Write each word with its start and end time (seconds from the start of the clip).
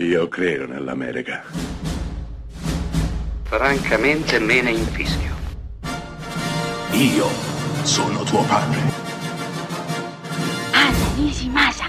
Io 0.00 0.28
credo 0.28 0.64
nell'America. 0.64 1.42
Francamente 3.42 4.38
me 4.38 4.62
ne 4.62 4.70
infischio. 4.70 5.34
Io 6.92 7.26
sono 7.82 8.22
tuo 8.22 8.44
padre. 8.44 8.78
Anna 10.70 11.14
Nishimasa. 11.16 11.86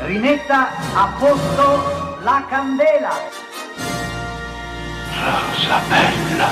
Rimetta 0.00 0.70
a 0.94 1.16
posto 1.16 2.22
la 2.24 2.44
candela. 2.48 3.12
Rosa 5.14 5.80
bella. 5.88 6.48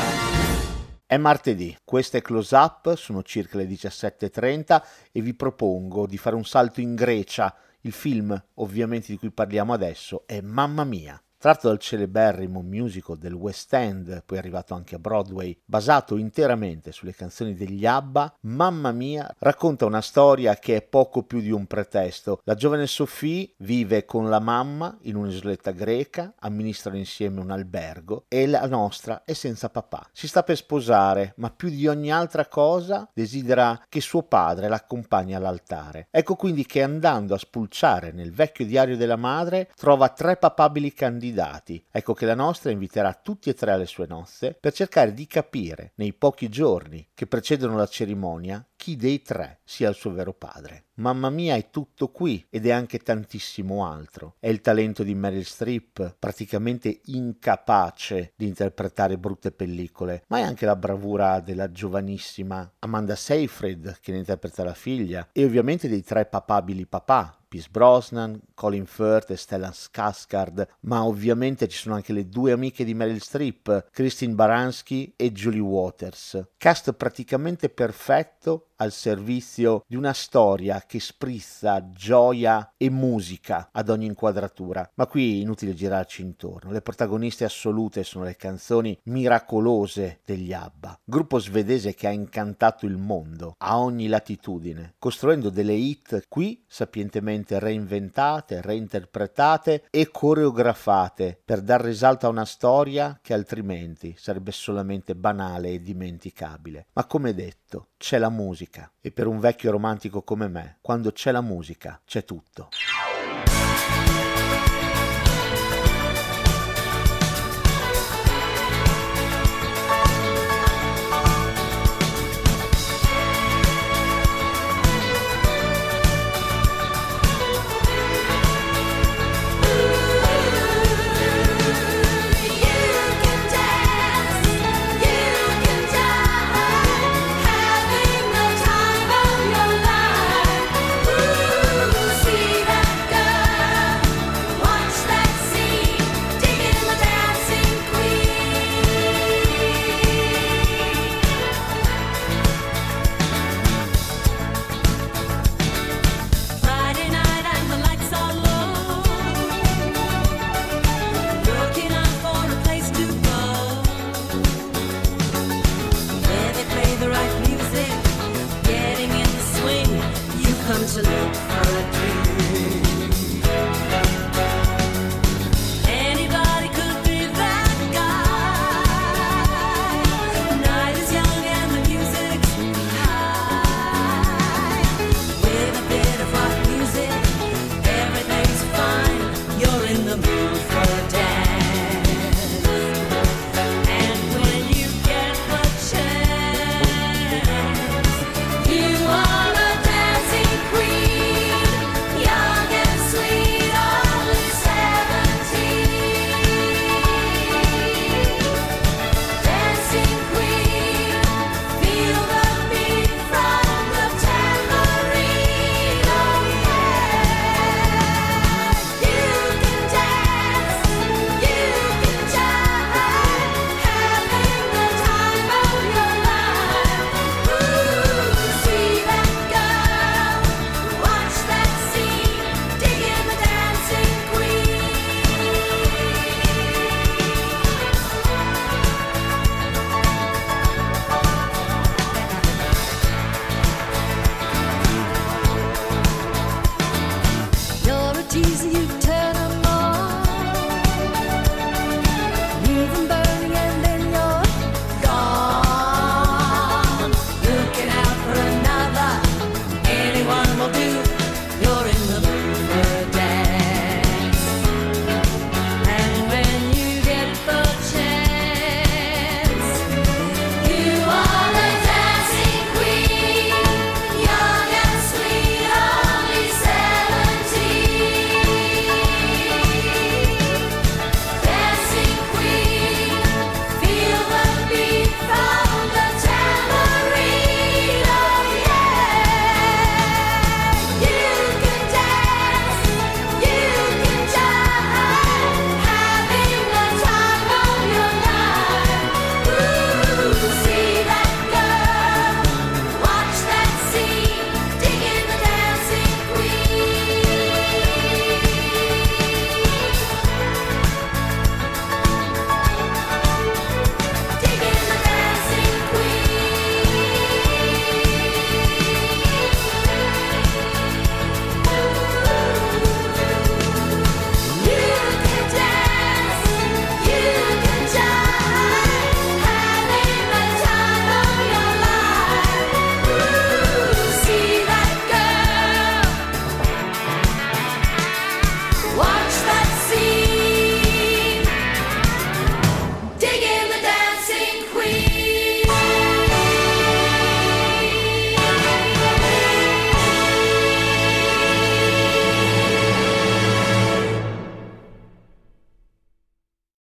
È 1.05 1.17
martedì, 1.17 1.77
questo 1.83 2.17
è 2.17 2.23
Close 2.23 2.55
Up, 2.55 2.95
sono 2.95 3.25
circa 3.25 3.57
le 3.57 3.65
17.30 3.65 4.83
e 5.11 5.21
vi 5.21 5.35
propongo 5.35 6.07
di 6.07 6.17
fare 6.17 6.37
un 6.37 6.45
salto 6.45 6.81
in 6.81 6.95
Grecia. 6.95 7.53
Il 7.89 7.95
film, 7.95 8.39
ovviamente, 8.57 9.07
di 9.11 9.17
cui 9.17 9.31
parliamo 9.31 9.73
adesso 9.73 10.27
è 10.27 10.43
Mamma 10.43 10.85
Mia. 10.85 11.19
Tratto 11.41 11.69
dal 11.69 11.79
celeberrimo 11.79 12.63
musical 12.63 13.17
del 13.17 13.33
West 13.33 13.73
End, 13.73 14.25
poi 14.27 14.39
arrivato 14.39 14.75
anche 14.75 14.97
a 14.97 14.99
Broadway, 14.99 15.57
basato 15.65 16.17
interamente 16.17 16.91
sulle 16.91 17.15
canzoni 17.15 17.55
degli 17.55 17.87
ABBA, 17.87 18.39
Mamma 18.41 18.91
Mia 18.91 19.33
racconta 19.39 19.87
una 19.87 20.01
storia 20.01 20.57
che 20.57 20.75
è 20.75 20.83
poco 20.83 21.23
più 21.23 21.39
di 21.39 21.53
un 21.53 21.67
pretesto. 21.67 22.41
La 22.43 22.57
giovane 22.57 22.89
Sophie 22.89 23.53
vive 23.59 24.05
con 24.05 24.29
la 24.29 24.41
mamma 24.41 24.99
in 25.03 25.15
un'isoletta 25.15 25.71
greca, 25.71 26.35
amministrano 26.41 26.97
insieme 26.97 27.39
un 27.39 27.53
albergo 27.53 28.25
e 28.27 28.49
la 28.49 28.67
nostra 28.67 29.23
è 29.25 29.33
senza 29.33 29.71
papà. 29.71 30.09
Si 30.11 30.27
sta 30.27 30.43
per 30.43 30.57
sposare, 30.57 31.35
ma 31.37 31.53
più 31.53 31.69
di 31.69 31.87
ogni 31.87 32.11
altra 32.11 32.49
cosa 32.49 33.09
desidera 33.15 33.81
che 33.89 34.01
suo 34.01 34.25
padre 34.25 34.67
l'accompagni 34.67 35.37
all'altare. 35.37 36.09
Ecco 36.11 36.35
quindi 36.35 36.67
che 36.67 36.83
andando 36.83 37.35
a 37.35 37.39
spulciare 37.39 38.11
nel 38.11 38.33
vecchio 38.33 38.67
diario 38.67 38.97
della 38.97 39.15
madre 39.15 39.71
trova 39.77 40.09
tre 40.09 40.37
papabili 40.37 40.93
candidati 40.93 41.27
candidati. 41.29 41.85
Ecco 41.91 42.15
che 42.15 42.27
la 42.27 42.35
nostra 42.35 42.71
inviterà 42.71 43.13
tutti 43.15 43.51
e 43.51 43.55
tre 43.55 43.73
alle 43.73 43.87
sue 43.87 44.07
nozze 44.07 44.57
per 44.59 44.73
cercare 44.73 45.13
di 45.13 45.27
capire, 45.27 45.93
nei 45.97 46.13
pochi 46.13 46.49
giorni 46.49 47.07
che 47.15 47.27
precedono 47.27 47.77
la 47.77 47.87
cerimonia, 47.87 48.65
chi 48.77 48.97
dei 48.97 49.23
tre 49.23 49.61
sia 49.65 49.89
il 49.89 49.95
suo 49.95 50.13
vero 50.13 50.33
padre. 50.33 50.85
Mamma 50.99 51.31
mia 51.31 51.55
è 51.55 51.71
tutto 51.71 52.11
qui 52.11 52.45
ed 52.49 52.67
è 52.67 52.71
anche 52.71 52.99
tantissimo 52.99 53.87
altro. 53.87 54.35
È 54.39 54.49
il 54.49 54.61
talento 54.61 55.03
di 55.03 55.15
Meryl 55.15 55.45
Streep, 55.45 56.17
praticamente 56.19 57.01
incapace 57.07 58.33
di 58.35 58.47
interpretare 58.47 59.19
brutte 59.19 59.53
pellicole, 59.53 60.25
ma 60.29 60.39
è 60.39 60.43
anche 60.43 60.67
la 60.67 60.77
bravura 60.77 61.41
della 61.41 61.71
giovanissima 61.71 62.69
Amanda 62.81 63.15
Seyfried 63.15 63.99
che 64.01 64.13
ne 64.13 64.19
interpreta 64.19 64.65
la 64.65 64.75
figlia 64.75 65.29
e 65.33 65.45
ovviamente 65.45 65.89
dei 65.89 66.03
tre 66.03 66.27
papabili 66.27 66.87
papà, 66.87 67.38
Pierce 67.49 67.69
Brosnan, 67.71 68.39
Colin 68.55 68.87
Firth 68.87 69.31
e 69.31 69.37
Stellan 69.37 69.73
Skarsgård, 69.73 70.67
ma 70.81 71.05
ovviamente 71.05 71.67
ci 71.67 71.79
sono 71.79 71.95
anche 71.95 72.13
le 72.13 72.29
due 72.29 72.53
amiche 72.53 72.85
di 72.85 72.95
Meryl 72.95 73.23
Streep, 73.23 73.89
Christine 73.91 74.35
Baranski 74.35 75.15
e 75.17 75.33
Julie 75.33 75.61
Waters. 75.61 76.49
Cast 76.59 76.93
praticamente 76.93 77.71
perfetto 77.71 78.68
al 78.79 78.93
servizio 78.93 79.85
di 79.87 79.97
una 79.97 80.13
storia 80.13 80.83
che 80.87 81.01
sprizza 81.01 81.91
gioia 81.93 82.75
e 82.77 82.91
musica 82.91 83.69
ad 83.73 83.89
ogni 83.89 84.07
inquadratura. 84.07 84.89
Ma 84.95 85.07
qui 85.07 85.41
inutile 85.41 85.75
girarci 85.75 86.23
intorno. 86.23 86.71
Le 86.71 86.83
protagoniste 86.83 87.45
assolute 87.45 88.03
sono 88.05 88.25
le 88.25 88.37
canzoni 88.37 88.99
miracolose 89.05 90.21
degli 90.25 90.53
ABBA, 90.53 91.01
gruppo 91.05 91.39
svedese 91.39 91.95
che 91.95 92.07
ha 92.07 92.13
incantato 92.13 92.87
il 92.87 92.97
mondo 92.97 93.55
a 93.59 93.79
ogni 93.79 94.07
latitudine, 94.07 94.95
costruendo 94.99 95.51
delle 95.51 95.75
hit 95.75 96.25
qui 96.29 96.65
sapientemente 96.67 97.59
reinventate, 97.59 98.61
reinterpretate 98.61 99.85
e 99.91 100.11
coreografate 100.11 101.41
per 101.45 101.61
dar 101.61 101.81
risalto 101.81 102.27
a 102.27 102.31
una 102.31 102.45
storia 102.45 103.19
che 103.23 103.35
altrimenti 103.35 104.15
sarebbe 104.19 104.53
solamente 104.53 105.15
banale 105.15 105.71
e 105.71 105.83
dimenticabile. 105.83 106.87
Ma 106.93 107.07
come 107.07 107.35
detto, 107.69 107.89
c'è 107.99 108.17
la 108.17 108.31
musica 108.31 108.91
e 109.01 109.11
per 109.11 109.27
un 109.27 109.39
vecchio 109.39 109.71
romantico 109.71 110.23
come 110.23 110.49
me, 110.49 110.79
quando 110.81 111.13
c'è 111.13 111.31
la 111.31 111.43
musica, 111.43 112.01
c'è 112.07 112.25
tutto. 112.25 112.71